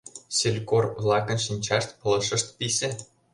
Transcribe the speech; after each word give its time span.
Селькор-влакын 0.37 1.39
шинчашт, 1.45 1.89
пылышышт 1.99 2.47
писе. 2.57 2.89